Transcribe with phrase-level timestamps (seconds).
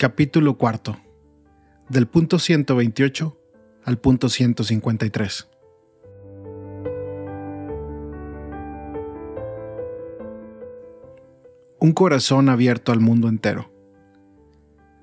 [0.00, 0.98] Capítulo cuarto.
[1.90, 3.38] Del punto 128
[3.84, 5.46] al punto 153.
[11.80, 13.70] Un corazón abierto al mundo entero.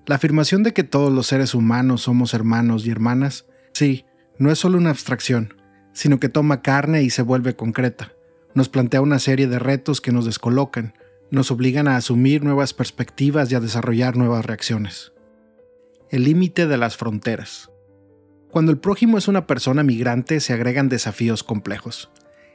[0.07, 4.03] La afirmación de que todos los seres humanos somos hermanos y hermanas, sí,
[4.39, 5.53] no es solo una abstracción,
[5.93, 8.13] sino que toma carne y se vuelve concreta.
[8.55, 10.95] Nos plantea una serie de retos que nos descolocan,
[11.29, 15.11] nos obligan a asumir nuevas perspectivas y a desarrollar nuevas reacciones.
[16.09, 17.69] El límite de las fronteras.
[18.49, 22.09] Cuando el prójimo es una persona migrante se agregan desafíos complejos.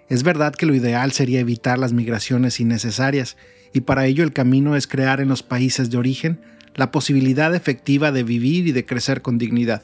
[0.09, 3.37] Es verdad que lo ideal sería evitar las migraciones innecesarias
[3.73, 6.41] y para ello el camino es crear en los países de origen
[6.74, 9.82] la posibilidad efectiva de vivir y de crecer con dignidad,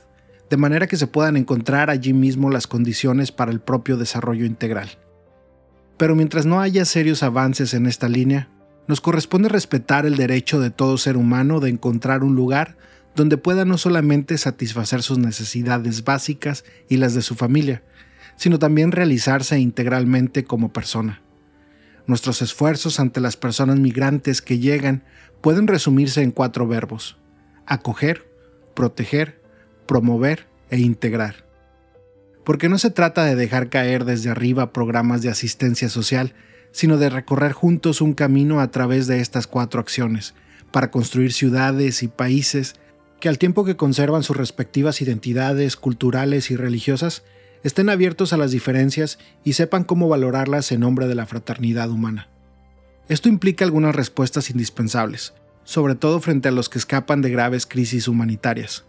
[0.48, 4.88] de manera que se puedan encontrar allí mismo las condiciones para el propio desarrollo integral.
[5.98, 8.48] Pero mientras no haya serios avances en esta línea,
[8.88, 12.76] nos corresponde respetar el derecho de todo ser humano de encontrar un lugar
[13.14, 17.82] donde pueda no solamente satisfacer sus necesidades básicas y las de su familia,
[18.36, 21.20] sino también realizarse integralmente como persona.
[22.06, 25.04] Nuestros esfuerzos ante las personas migrantes que llegan
[25.42, 27.18] pueden resumirse en cuatro verbos.
[27.66, 28.26] Acoger,
[28.74, 29.42] proteger,
[29.86, 31.46] promover e integrar.
[32.44, 36.34] Porque no se trata de dejar caer desde arriba programas de asistencia social,
[36.72, 40.34] sino de recorrer juntos un camino a través de estas cuatro acciones,
[40.70, 42.76] para construir ciudades y países
[43.20, 47.24] que al tiempo que conservan sus respectivas identidades culturales y religiosas,
[47.64, 52.28] estén abiertos a las diferencias y sepan cómo valorarlas en nombre de la fraternidad humana.
[53.08, 58.06] Esto implica algunas respuestas indispensables, sobre todo frente a los que escapan de graves crisis
[58.06, 58.84] humanitarias.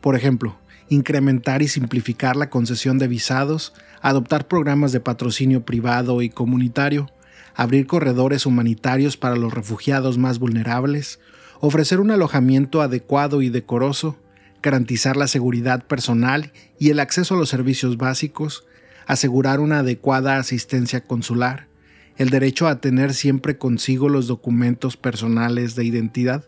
[0.00, 6.30] Por ejemplo, incrementar y simplificar la concesión de visados, adoptar programas de patrocinio privado y
[6.30, 7.10] comunitario,
[7.58, 11.18] abrir corredores humanitarios para los refugiados más vulnerables,
[11.58, 14.16] ofrecer un alojamiento adecuado y decoroso,
[14.62, 18.64] garantizar la seguridad personal y el acceso a los servicios básicos,
[19.06, 21.66] asegurar una adecuada asistencia consular,
[22.16, 26.44] el derecho a tener siempre consigo los documentos personales de identidad,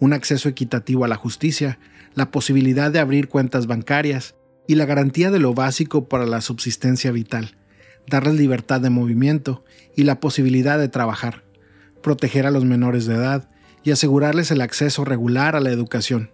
[0.00, 1.78] un acceso equitativo a la justicia,
[2.14, 4.34] la posibilidad de abrir cuentas bancarias
[4.66, 7.56] y la garantía de lo básico para la subsistencia vital,
[8.10, 9.64] darles libertad de movimiento
[9.96, 11.44] y la posibilidad de trabajar,
[12.02, 13.48] proteger a los menores de edad
[13.82, 16.30] y asegurarles el acceso regular a la educación,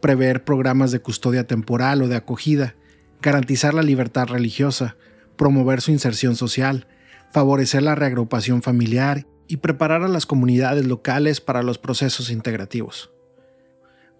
[0.00, 2.74] prever programas de custodia temporal o de acogida,
[3.22, 4.96] garantizar la libertad religiosa,
[5.36, 6.88] promover su inserción social,
[7.32, 13.12] favorecer la reagrupación familiar y preparar a las comunidades locales para los procesos integrativos.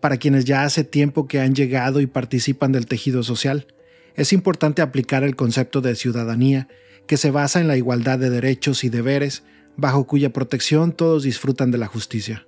[0.00, 3.67] Para quienes ya hace tiempo que han llegado y participan del tejido social,
[4.15, 6.69] es importante aplicar el concepto de ciudadanía
[7.10, 9.43] que se basa en la igualdad de derechos y deberes,
[9.76, 12.47] bajo cuya protección todos disfrutan de la justicia.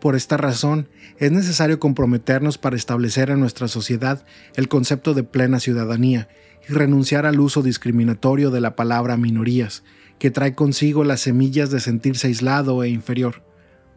[0.00, 4.24] Por esta razón, es necesario comprometernos para establecer en nuestra sociedad
[4.54, 6.28] el concepto de plena ciudadanía
[6.68, 9.82] y renunciar al uso discriminatorio de la palabra minorías,
[10.20, 13.42] que trae consigo las semillas de sentirse aislado e inferior.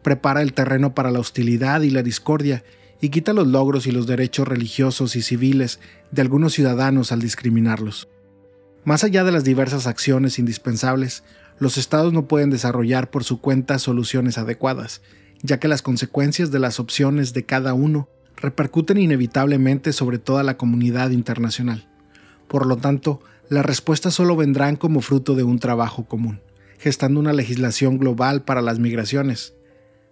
[0.02, 2.64] Prepara el terreno para la hostilidad y la discordia
[3.00, 5.78] y quita los logros y los derechos religiosos y civiles
[6.10, 8.08] de algunos ciudadanos al discriminarlos.
[8.84, 11.22] Más allá de las diversas acciones indispensables,
[11.58, 15.02] los estados no pueden desarrollar por su cuenta soluciones adecuadas,
[15.42, 20.56] ya que las consecuencias de las opciones de cada uno repercuten inevitablemente sobre toda la
[20.56, 21.88] comunidad internacional.
[22.48, 26.40] Por lo tanto, las respuestas solo vendrán como fruto de un trabajo común,
[26.78, 29.54] gestando una legislación global para las migraciones,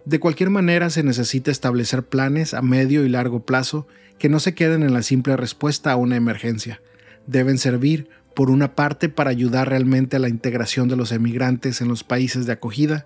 [0.09, 3.87] de cualquier manera, se necesita establecer planes a medio y largo plazo
[4.19, 6.81] que no se queden en la simple respuesta a una emergencia.
[7.27, 11.89] Deben servir, por una parte, para ayudar realmente a la integración de los emigrantes en
[11.89, 13.05] los países de acogida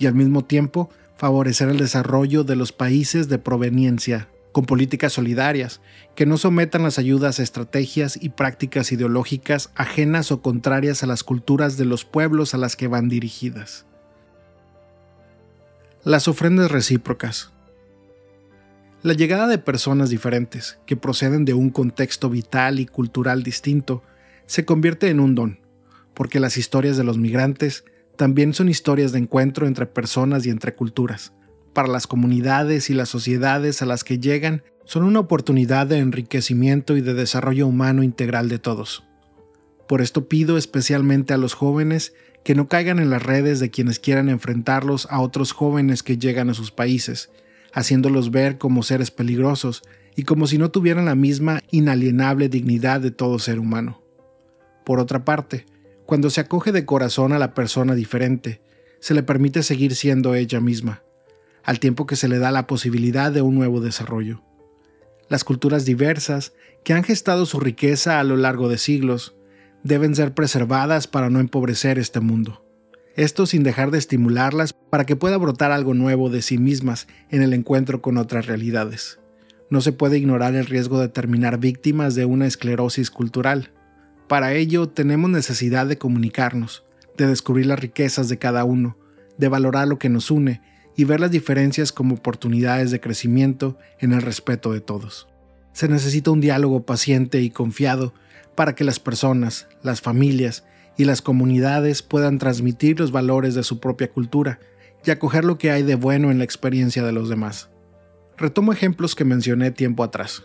[0.00, 5.80] y al mismo tiempo favorecer el desarrollo de los países de proveniencia con políticas solidarias,
[6.16, 11.22] que no sometan las ayudas a estrategias y prácticas ideológicas ajenas o contrarias a las
[11.22, 13.86] culturas de los pueblos a las que van dirigidas.
[16.02, 17.52] Las ofrendas recíprocas.
[19.04, 24.02] La llegada de personas diferentes, que proceden de un contexto vital y cultural distinto,
[24.52, 25.60] se convierte en un don,
[26.12, 27.86] porque las historias de los migrantes
[28.18, 31.32] también son historias de encuentro entre personas y entre culturas.
[31.72, 36.98] Para las comunidades y las sociedades a las que llegan, son una oportunidad de enriquecimiento
[36.98, 39.04] y de desarrollo humano integral de todos.
[39.88, 42.12] Por esto pido especialmente a los jóvenes
[42.44, 46.50] que no caigan en las redes de quienes quieran enfrentarlos a otros jóvenes que llegan
[46.50, 47.30] a sus países,
[47.72, 49.80] haciéndolos ver como seres peligrosos
[50.14, 54.01] y como si no tuvieran la misma inalienable dignidad de todo ser humano.
[54.84, 55.66] Por otra parte,
[56.06, 58.60] cuando se acoge de corazón a la persona diferente,
[59.00, 61.02] se le permite seguir siendo ella misma.
[61.64, 64.42] al tiempo que se le da la posibilidad de un nuevo desarrollo.
[65.28, 66.52] Las culturas diversas,
[66.84, 69.36] que han gestado su riqueza a lo largo de siglos,
[69.84, 72.64] deben ser preservadas para no empobrecer este mundo.
[73.14, 77.42] Esto sin dejar de estimularlas para que pueda brotar algo nuevo de sí mismas en
[77.42, 79.20] el encuentro con otras realidades.
[79.70, 83.70] No se puede ignorar el riesgo de terminar víctimas de una esclerosis cultural.
[84.32, 86.84] Para ello tenemos necesidad de comunicarnos,
[87.18, 88.96] de descubrir las riquezas de cada uno,
[89.36, 90.62] de valorar lo que nos une
[90.96, 95.28] y ver las diferencias como oportunidades de crecimiento en el respeto de todos.
[95.74, 98.14] Se necesita un diálogo paciente y confiado
[98.54, 100.64] para que las personas, las familias
[100.96, 104.60] y las comunidades puedan transmitir los valores de su propia cultura
[105.04, 107.68] y acoger lo que hay de bueno en la experiencia de los demás.
[108.38, 110.44] Retomo ejemplos que mencioné tiempo atrás.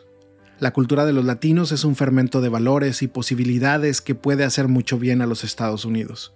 [0.60, 4.68] La cultura de los latinos es un fermento de valores y posibilidades que puede hacer
[4.68, 6.34] mucho bien a los Estados Unidos.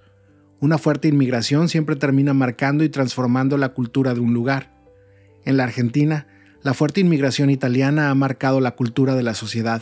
[0.60, 4.72] Una fuerte inmigración siempre termina marcando y transformando la cultura de un lugar.
[5.44, 6.28] En la Argentina,
[6.62, 9.82] la fuerte inmigración italiana ha marcado la cultura de la sociedad,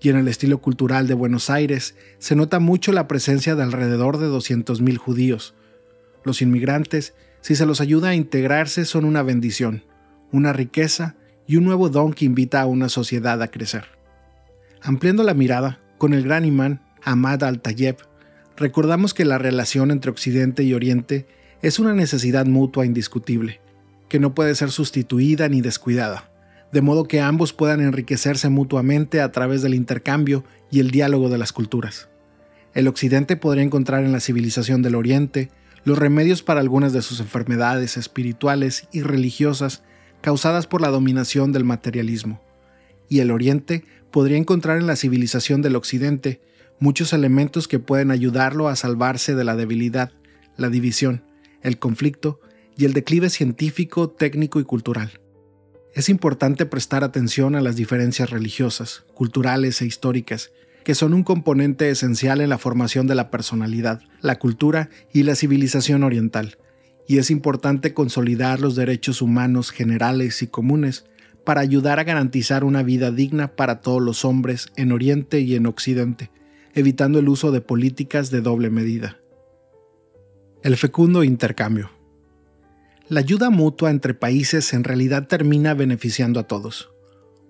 [0.00, 4.18] y en el estilo cultural de Buenos Aires se nota mucho la presencia de alrededor
[4.18, 5.54] de 200.000 judíos.
[6.24, 9.82] Los inmigrantes, si se los ayuda a integrarse, son una bendición
[10.32, 11.14] una riqueza
[11.46, 13.84] y un nuevo don que invita a una sociedad a crecer.
[14.82, 17.96] Ampliando la mirada, con el gran imán Ahmad al-Tayeb,
[18.56, 21.26] recordamos que la relación entre Occidente y Oriente
[21.62, 23.60] es una necesidad mutua indiscutible,
[24.08, 26.30] que no puede ser sustituida ni descuidada,
[26.72, 31.38] de modo que ambos puedan enriquecerse mutuamente a través del intercambio y el diálogo de
[31.38, 32.08] las culturas.
[32.74, 35.50] El Occidente podría encontrar en la civilización del Oriente
[35.84, 39.82] los remedios para algunas de sus enfermedades espirituales y religiosas
[40.22, 42.40] causadas por la dominación del materialismo,
[43.08, 46.40] y el Oriente podría encontrar en la civilización del Occidente
[46.78, 50.12] muchos elementos que pueden ayudarlo a salvarse de la debilidad,
[50.56, 51.24] la división,
[51.62, 52.40] el conflicto
[52.76, 55.20] y el declive científico, técnico y cultural.
[55.94, 60.50] Es importante prestar atención a las diferencias religiosas, culturales e históricas,
[60.84, 65.36] que son un componente esencial en la formación de la personalidad, la cultura y la
[65.36, 66.58] civilización oriental,
[67.12, 71.04] y es importante consolidar los derechos humanos generales y comunes
[71.44, 75.66] para ayudar a garantizar una vida digna para todos los hombres en Oriente y en
[75.66, 76.30] Occidente,
[76.72, 79.18] evitando el uso de políticas de doble medida.
[80.62, 81.90] El fecundo intercambio.
[83.10, 86.94] La ayuda mutua entre países en realidad termina beneficiando a todos.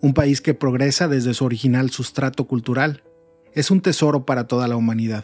[0.01, 3.05] Un país que progresa desde su original sustrato cultural
[3.55, 5.23] es un tesoro para toda la humanidad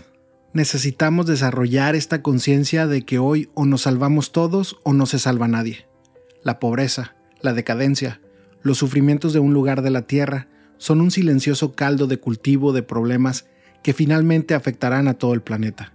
[0.53, 5.49] necesitamos desarrollar esta conciencia de que hoy o nos salvamos todos o no se salva
[5.49, 5.87] nadie.
[6.43, 8.21] La pobreza, la decadencia,
[8.63, 10.49] los sufrimientos de un lugar de la tierra
[10.79, 13.47] son un silencioso caldo de cultivo de problemas
[13.83, 15.93] que finalmente afectarán a todo el planeta.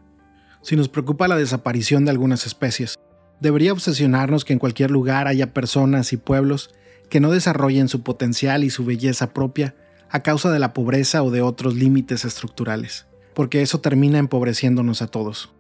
[0.62, 2.96] Si nos preocupa la desaparición de algunas especies,
[3.42, 6.70] debería obsesionarnos que en cualquier lugar haya personas y pueblos
[7.10, 9.76] que no desarrollen su potencial y su belleza propia
[10.10, 15.08] a causa de la pobreza o de otros límites estructurales porque eso termina empobreciéndonos a
[15.08, 15.52] todos.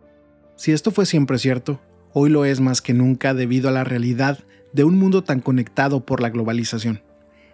[0.56, 1.82] Si esto fue siempre cierto,
[2.14, 4.40] hoy lo es más que nunca debido a la realidad
[4.72, 7.02] de un mundo tan conectado por la globalización.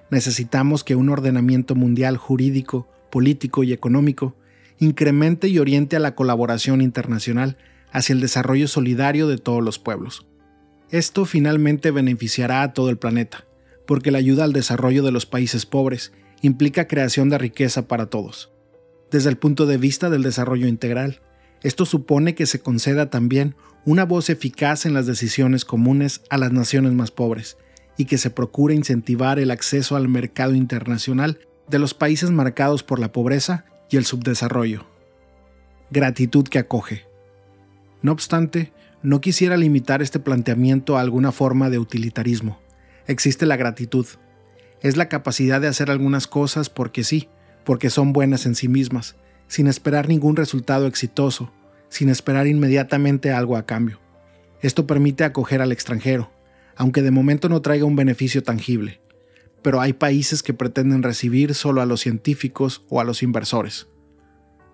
[0.09, 4.35] Necesitamos que un ordenamiento mundial jurídico, político y económico
[4.81, 7.57] incremente y oriente a la colaboración internacional
[7.91, 10.25] hacia el desarrollo solidario de todos los pueblos.
[10.89, 13.45] Esto finalmente beneficiará a todo el planeta,
[13.85, 18.53] porque la ayuda al desarrollo de los países pobres implica creación de riqueza para todos
[19.11, 21.21] desde el punto de vista del desarrollo integral.
[21.61, 26.51] Esto supone que se conceda también una voz eficaz en las decisiones comunes a las
[26.51, 27.57] naciones más pobres
[27.97, 32.99] y que se procure incentivar el acceso al mercado internacional de los países marcados por
[32.99, 34.85] la pobreza y el subdesarrollo.
[35.91, 37.05] Gratitud que acoge.
[38.01, 42.59] No obstante, no quisiera limitar este planteamiento a alguna forma de utilitarismo.
[43.07, 44.05] Existe la gratitud.
[44.81, 47.27] Es la capacidad de hacer algunas cosas porque sí,
[47.69, 49.15] porque son buenas en sí mismas,
[49.47, 51.53] sin esperar ningún resultado exitoso,
[51.87, 53.99] sin esperar inmediatamente algo a cambio.
[54.63, 56.31] Esto permite acoger al extranjero,
[56.75, 59.01] aunque de momento no traiga un beneficio tangible.
[59.61, 63.87] Pero hay países que pretenden recibir solo a los científicos o a los inversores.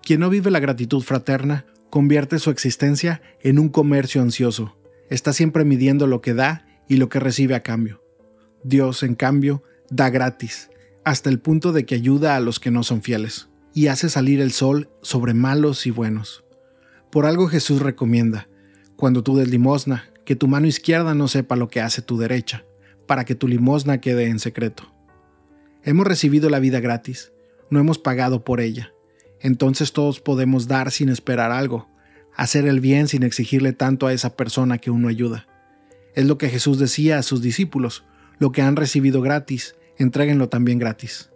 [0.02, 4.74] Quien no vive la gratitud fraterna convierte su existencia en un comercio ansioso.
[5.10, 8.02] Está siempre midiendo lo que da y lo que recibe a cambio.
[8.64, 10.70] Dios, en cambio, da gratis,
[11.06, 14.40] hasta el punto de que ayuda a los que no son fieles, y hace salir
[14.40, 16.44] el sol sobre malos y buenos.
[17.12, 18.48] Por algo Jesús recomienda,
[18.96, 22.64] cuando tú des limosna, que tu mano izquierda no sepa lo que hace tu derecha,
[23.06, 24.92] para que tu limosna quede en secreto.
[25.84, 27.30] Hemos recibido la vida gratis,
[27.70, 28.92] no hemos pagado por ella,
[29.38, 31.88] entonces todos podemos dar sin esperar algo,
[32.34, 35.46] hacer el bien sin exigirle tanto a esa persona que uno ayuda.
[36.16, 38.02] Es lo que Jesús decía a sus discípulos,
[38.40, 41.30] lo que han recibido gratis, entréguenlo también gratis.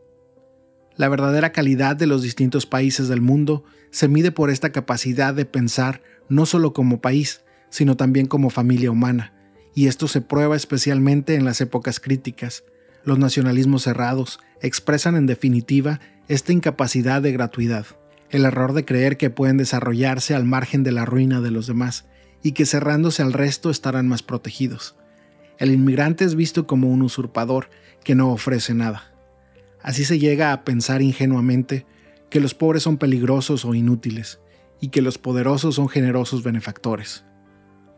[0.97, 5.47] La verdadera calidad de los distintos países del mundo se mide por esta capacidad de
[5.47, 9.33] pensar no solo como país, sino también como familia humana,
[9.75, 12.64] y esto se prueba especialmente en las épocas críticas.
[13.05, 17.87] Los nacionalismos cerrados expresan en definitiva esta incapacidad de gratuidad,
[18.29, 22.07] el error de creer que pueden desarrollarse al margen de la ruina de los demás,
[22.43, 24.97] y que cerrándose al resto estarán más protegidos.
[25.59, 27.69] El inmigrante es visto como un usurpador
[28.04, 29.12] que no ofrece nada.
[29.83, 31.87] Así se llega a pensar ingenuamente
[32.28, 34.40] que los pobres son peligrosos o inútiles,
[34.80, 37.25] y que los poderosos son generosos benefactores.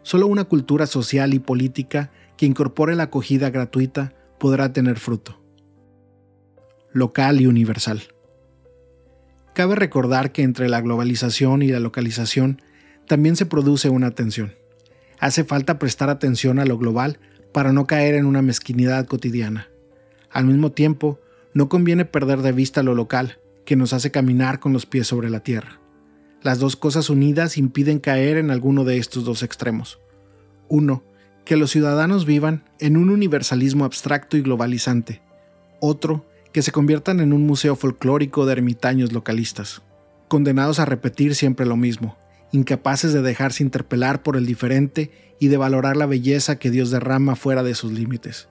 [0.03, 5.41] Solo una cultura social y política que incorpore la acogida gratuita podrá tener fruto.
[6.93, 8.03] Local y universal.
[9.55, 12.61] Cabe recordar que entre la globalización y la localización
[13.07, 14.55] también se produce una tensión.
[15.21, 17.21] Hace falta prestar atención a lo global
[17.53, 19.69] para no caer en una mezquinidad cotidiana.
[20.33, 21.21] Al mismo tiempo,
[21.55, 25.31] no conviene perder de vista lo local, que nos hace caminar con los pies sobre
[25.31, 25.81] la tierra.
[26.43, 30.01] Las dos cosas unidas impiden caer en alguno de estos dos extremos.
[30.69, 31.05] Uno,
[31.45, 35.23] que los ciudadanos vivan en un universalismo abstracto y globalizante.
[35.81, 39.83] Otro, que se conviertan en un museo folclórico de ermitaños localistas,
[40.29, 42.17] condenados a repetir siempre lo mismo,
[42.53, 47.37] incapaces de dejarse interpelar por el diferente y de valorar la belleza que Dios derrama
[47.37, 48.49] fuera de sus límites.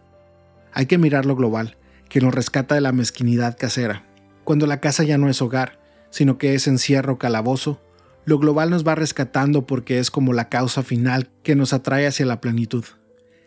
[0.73, 1.77] Hay que mirar lo global,
[2.09, 4.05] que nos rescata de la mezquinidad casera.
[4.43, 7.81] Cuando la casa ya no es hogar, sino que es encierro calabozo,
[8.25, 12.25] lo global nos va rescatando porque es como la causa final que nos atrae hacia
[12.25, 12.85] la plenitud.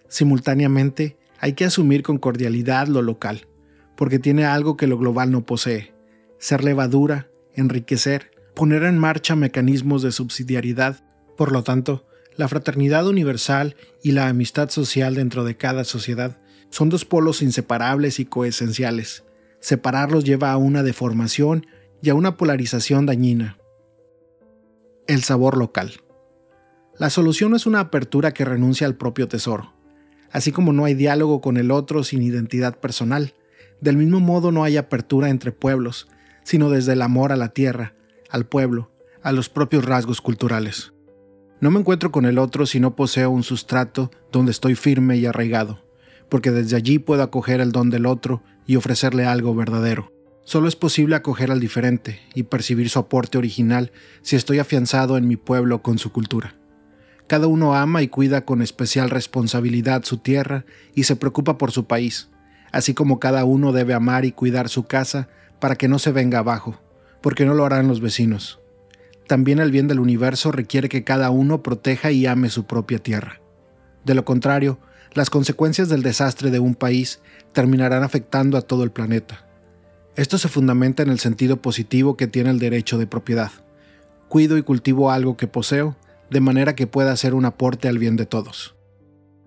[0.08, 3.46] Simultáneamente, hay que asumir con cordialidad lo local,
[3.96, 5.92] porque tiene algo que lo global no posee,
[6.38, 11.04] ser levadura, enriquecer, poner en marcha mecanismos de subsidiariedad.
[11.36, 16.38] Por lo tanto, la fraternidad universal y la amistad social dentro de cada sociedad
[16.74, 19.22] son dos polos inseparables y coesenciales.
[19.60, 21.68] Separarlos lleva a una deformación
[22.02, 23.58] y a una polarización dañina.
[25.06, 26.02] El sabor local.
[26.98, 29.72] La solución no es una apertura que renuncia al propio tesoro.
[30.32, 33.34] Así como no hay diálogo con el otro sin identidad personal,
[33.80, 36.08] del mismo modo no hay apertura entre pueblos,
[36.42, 37.94] sino desde el amor a la tierra,
[38.30, 38.90] al pueblo,
[39.22, 40.92] a los propios rasgos culturales.
[41.60, 45.26] No me encuentro con el otro si no poseo un sustrato donde estoy firme y
[45.26, 45.83] arraigado
[46.28, 50.12] porque desde allí puedo acoger el don del otro y ofrecerle algo verdadero.
[50.44, 55.26] Solo es posible acoger al diferente y percibir su aporte original si estoy afianzado en
[55.26, 56.54] mi pueblo con su cultura.
[57.26, 61.86] Cada uno ama y cuida con especial responsabilidad su tierra y se preocupa por su
[61.86, 62.28] país,
[62.72, 65.28] así como cada uno debe amar y cuidar su casa
[65.60, 66.78] para que no se venga abajo,
[67.22, 68.60] porque no lo harán los vecinos.
[69.26, 73.40] También el bien del universo requiere que cada uno proteja y ame su propia tierra.
[74.04, 74.78] De lo contrario,
[75.14, 77.20] las consecuencias del desastre de un país
[77.52, 79.46] terminarán afectando a todo el planeta.
[80.16, 83.50] Esto se fundamenta en el sentido positivo que tiene el derecho de propiedad.
[84.28, 85.96] Cuido y cultivo algo que poseo,
[86.30, 88.74] de manera que pueda hacer un aporte al bien de todos.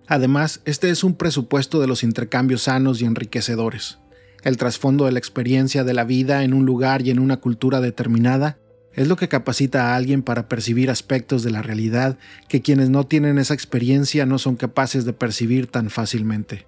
[0.07, 3.99] Además, este es un presupuesto de los intercambios sanos y enriquecedores.
[4.43, 7.81] El trasfondo de la experiencia de la vida en un lugar y en una cultura
[7.81, 8.57] determinada
[8.97, 12.17] es lo que capacita a alguien para percibir aspectos de la realidad
[12.49, 16.65] que quienes no tienen esa experiencia no son capaces de percibir tan fácilmente.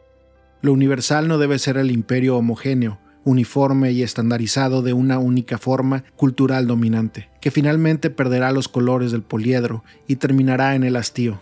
[0.61, 6.03] Lo universal no debe ser el imperio homogéneo, uniforme y estandarizado de una única forma
[6.15, 11.41] cultural dominante, que finalmente perderá los colores del poliedro y terminará en el hastío.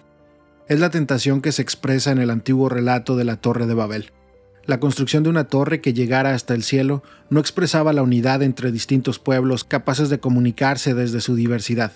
[0.70, 4.12] Es la tentación que se expresa en el antiguo relato de la Torre de Babel.
[4.68, 8.74] La construcción de una torre que llegara hasta el cielo no expresaba la unidad entre
[8.74, 11.94] distintos pueblos capaces de comunicarse desde su diversidad.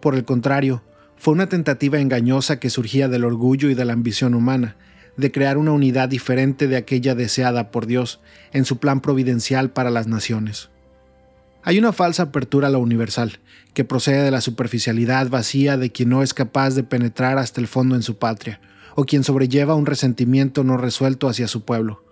[0.00, 0.82] Por el contrario,
[1.16, 4.76] fue una tentativa engañosa que surgía del orgullo y de la ambición humana,
[5.16, 8.18] de crear una unidad diferente de aquella deseada por Dios
[8.52, 10.70] en su plan providencial para las naciones.
[11.62, 13.38] Hay una falsa apertura a lo universal,
[13.74, 17.68] que procede de la superficialidad vacía de quien no es capaz de penetrar hasta el
[17.68, 18.60] fondo en su patria,
[18.94, 22.04] o quien sobrelleva un resentimiento no resuelto hacia su pueblo.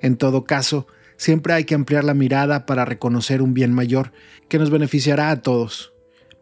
[0.00, 0.86] En todo caso,
[1.16, 4.12] siempre hay que ampliar la mirada para reconocer un bien mayor
[4.48, 5.92] que nos beneficiará a todos.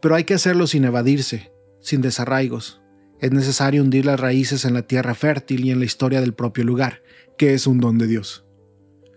[0.01, 2.81] Pero hay que hacerlo sin evadirse, sin desarraigos.
[3.21, 6.65] Es necesario hundir las raíces en la tierra fértil y en la historia del propio
[6.65, 7.03] lugar,
[7.37, 8.47] que es un don de Dios.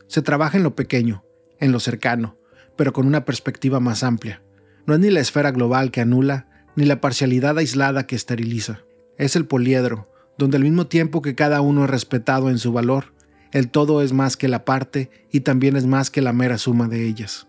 [0.08, 1.24] Se trabaja en lo pequeño,
[1.60, 2.38] en lo cercano,
[2.76, 4.44] pero con una perspectiva más amplia.
[4.86, 8.82] No es ni la esfera global que anula, ni la parcialidad aislada que esteriliza.
[9.18, 13.14] Es el poliedro, donde al mismo tiempo que cada uno es respetado en su valor,
[13.52, 16.88] el todo es más que la parte y también es más que la mera suma
[16.88, 17.48] de ellas.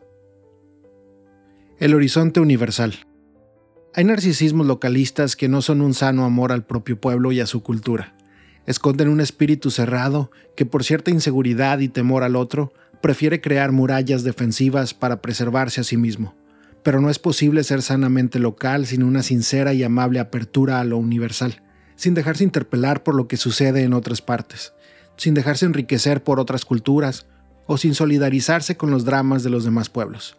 [1.79, 2.95] El horizonte universal.
[3.95, 7.63] Hay narcisismos localistas que no son un sano amor al propio pueblo y a su
[7.63, 8.17] cultura.
[8.67, 12.73] esconden un espíritu cerrado que por cierta inseguridad y temor al otro,
[13.03, 16.35] prefiere crear murallas defensivas para preservarse a sí mismo.
[16.83, 20.97] Pero no es posible ser sanamente local sin una sincera y amable apertura a lo
[20.97, 21.63] universal,
[21.97, 24.73] sin dejarse interpelar por lo que sucede en otras partes,
[25.17, 27.27] sin dejarse enriquecer por otras culturas
[27.67, 30.37] o sin solidarizarse con los dramas de los demás pueblos.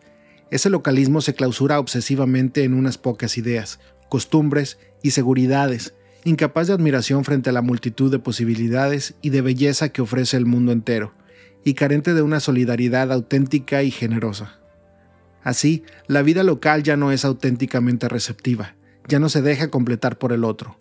[0.52, 7.24] Ese localismo se clausura obsesivamente en unas pocas ideas, costumbres y seguridades, incapaz de admiración
[7.24, 11.14] frente a la multitud de posibilidades y de belleza que ofrece el mundo entero,
[11.64, 14.60] y carente de una solidaridad auténtica y generosa.
[15.44, 18.76] Así, la vida local ya no es auténticamente receptiva,
[19.08, 20.80] ya no se deja completar por el otro.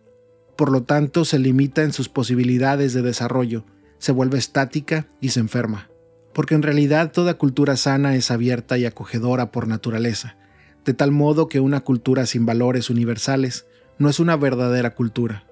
[0.56, 3.64] Por lo tanto, se limita en sus posibilidades de desarrollo,
[3.99, 5.88] se vuelve estática y se enferma
[6.34, 10.37] porque en realidad toda cultura sana es abierta y acogedora por naturaleza,
[10.84, 13.66] de tal modo que una cultura sin valores universales
[13.99, 15.46] no es una verdadera cultura.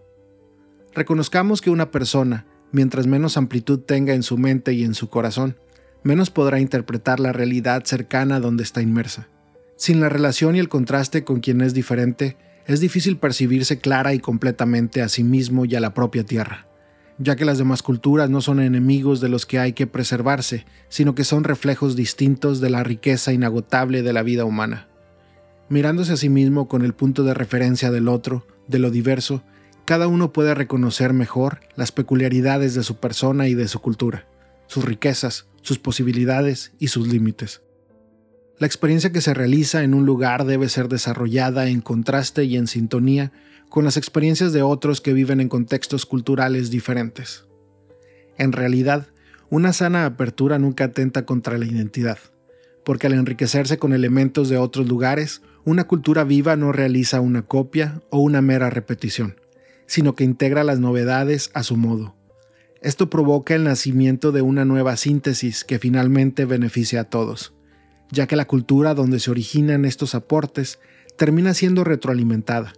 [0.92, 5.56] Reconozcamos que una persona, mientras menos amplitud tenga en su mente y en su corazón,
[6.02, 9.28] menos podrá interpretar la realidad cercana donde está inmersa.
[9.76, 14.18] Sin la relación y el contraste con quien es diferente, es difícil percibirse clara y
[14.18, 16.66] completamente a sí mismo y a la propia tierra
[17.18, 21.14] ya que las demás culturas no son enemigos de los que hay que preservarse, sino
[21.14, 24.88] que son reflejos distintos de la riqueza inagotable de la vida humana.
[25.68, 29.42] Mirándose a sí mismo con el punto de referencia del otro, de lo diverso,
[29.84, 34.26] cada uno puede reconocer mejor las peculiaridades de su persona y de su cultura,
[34.66, 37.62] sus riquezas, sus posibilidades y sus límites.
[38.62, 42.68] La experiencia que se realiza en un lugar debe ser desarrollada en contraste y en
[42.68, 43.32] sintonía
[43.68, 47.44] con las experiencias de otros que viven en contextos culturales diferentes.
[48.38, 49.08] En realidad,
[49.50, 52.18] una sana apertura nunca atenta contra la identidad,
[52.84, 58.00] porque al enriquecerse con elementos de otros lugares, una cultura viva no realiza una copia
[58.10, 59.40] o una mera repetición,
[59.86, 62.14] sino que integra las novedades a su modo.
[62.80, 67.54] Esto provoca el nacimiento de una nueva síntesis que finalmente beneficia a todos,
[68.12, 70.78] ya que la cultura donde se originan estos aportes
[71.16, 72.74] termina siendo retroalimentada,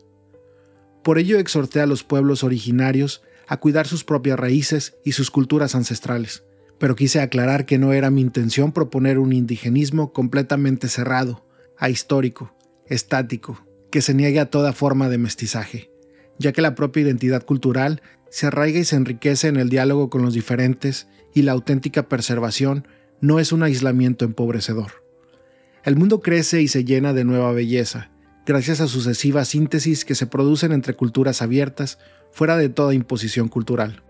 [1.05, 5.75] por ello exhorté a los pueblos originarios a cuidar sus propias raíces y sus culturas
[5.75, 6.45] ancestrales,
[6.79, 13.67] pero quise aclarar que no era mi intención proponer un indigenismo completamente cerrado, ahistórico, estático,
[13.91, 15.91] que se niegue a toda forma de mestizaje,
[16.39, 20.23] ya que la propia identidad cultural se arraiga y se enriquece en el diálogo con
[20.23, 22.89] los diferentes y la auténtica preservación
[23.21, 25.04] no es un aislamiento empobrecedor.
[25.85, 28.09] El mundo crece y se llena de nueva belleza,
[28.47, 31.99] gracias a sucesivas síntesis que se producen entre culturas abiertas,
[32.33, 34.03] fuera de toda imposición cultural.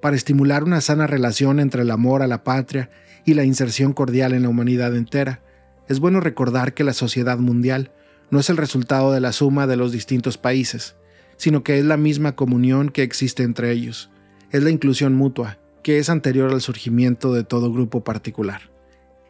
[0.00, 2.88] Para estimular una sana relación entre el amor a la patria
[3.24, 5.42] y la inserción cordial en la humanidad entera,
[5.88, 7.90] es bueno recordar que la sociedad mundial
[8.30, 10.94] no es el resultado de la suma de los distintos países,
[11.36, 14.08] sino que es la misma comunión que existe entre ellos,
[14.52, 18.75] es la inclusión mutua, que es anterior al surgimiento de todo grupo particular.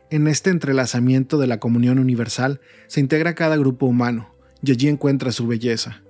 [0.09, 5.33] En este entrelazamiento de la comunión universal se integra cada grupo humano, y allí encuentra
[5.33, 6.03] su belleza.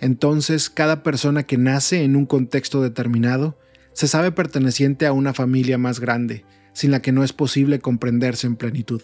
[0.00, 3.58] Entonces, cada persona que nace en un contexto determinado
[3.92, 8.46] se sabe perteneciente a una familia más grande, sin la que no es posible comprenderse
[8.46, 9.02] en plenitud.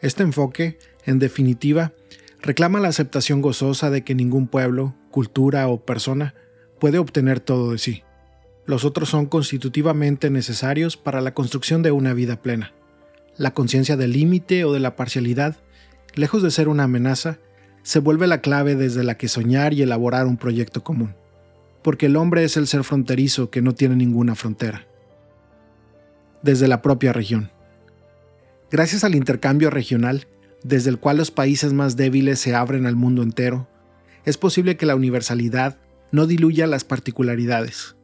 [0.00, 1.94] Este enfoque, en definitiva,
[2.42, 6.34] reclama la aceptación gozosa de que ningún pueblo, cultura o persona
[6.78, 8.02] puede obtener todo de sí.
[8.66, 12.75] Los otros son constitutivamente necesarios para la construcción de una vida plena.
[13.38, 15.56] La conciencia del límite o de la parcialidad,
[16.14, 17.38] lejos de ser una amenaza,
[17.82, 21.14] se vuelve la clave desde la que soñar y elaborar un proyecto común.
[21.82, 24.86] Porque el hombre es el ser fronterizo que no tiene ninguna frontera.
[26.42, 27.50] Desde la propia región.
[28.70, 30.26] Gracias al intercambio regional,
[30.64, 33.68] desde el cual los países más débiles se abren al mundo entero,
[34.24, 35.78] es posible que la universalidad
[36.10, 37.94] no diluya las particularidades.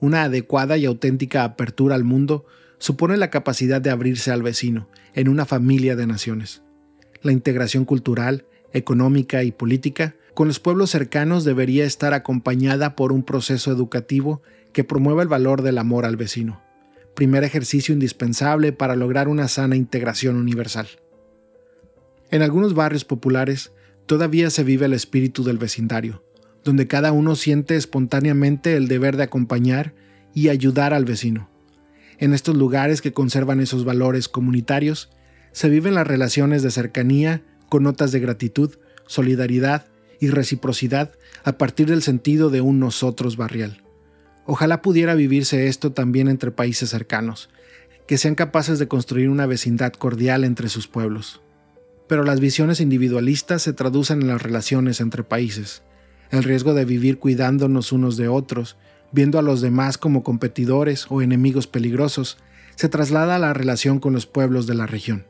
[0.00, 2.46] Una adecuada y auténtica apertura al mundo
[2.78, 6.62] supone la capacidad de abrirse al vecino, en una familia de naciones.
[7.22, 13.24] La integración cultural, económica y política con los pueblos cercanos debería estar acompañada por un
[13.24, 16.62] proceso educativo que promueva el valor del amor al vecino,
[17.16, 20.86] primer ejercicio indispensable para lograr una sana integración universal.
[22.30, 23.72] En algunos barrios populares
[24.06, 26.22] todavía se vive el espíritu del vecindario,
[26.62, 29.94] donde cada uno siente espontáneamente el deber de acompañar
[30.34, 31.48] y ayudar al vecino
[32.18, 35.10] en estos lugares que conservan esos valores comunitarios,
[35.52, 38.76] se viven las relaciones de cercanía con notas de gratitud,
[39.06, 39.86] solidaridad
[40.20, 41.12] y reciprocidad
[41.44, 43.82] a partir del sentido de un nosotros barrial.
[44.46, 47.50] Ojalá pudiera vivirse esto también entre países cercanos,
[48.06, 51.42] que sean capaces de construir una vecindad cordial entre sus pueblos.
[52.08, 55.82] Pero las visiones individualistas se traducen en las relaciones entre países.
[56.30, 58.76] El riesgo de vivir cuidándonos unos de otros
[59.12, 62.38] viendo a los demás como competidores o enemigos peligrosos,
[62.76, 65.26] se traslada a la relación con los pueblos de la región.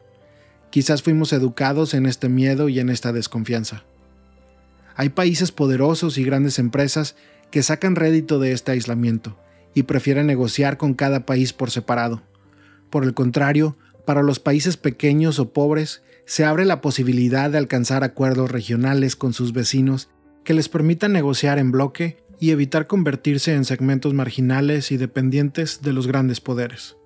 [0.71, 3.85] Quizás fuimos educados en este miedo y en esta desconfianza.
[4.97, 7.17] Hay países poderosos y grandes empresas
[7.51, 9.39] que sacan rédito de este aislamiento
[9.75, 12.23] y prefieren negociar con cada país por separado.
[12.91, 18.05] Por el contrario, para los países pequeños o pobres, se abre la posibilidad de alcanzar
[18.05, 20.11] acuerdos regionales con sus vecinos
[20.45, 25.93] que les permitan negociar en bloque y evitar convertirse en segmentos marginales y dependientes de
[25.93, 26.97] los grandes poderes.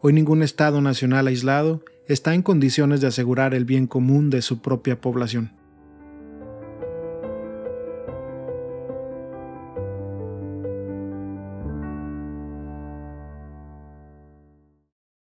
[0.00, 4.62] Hoy ningún Estado nacional aislado está en condiciones de asegurar el bien común de su
[4.62, 5.59] propia población.